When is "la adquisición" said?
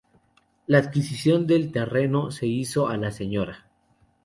0.65-1.45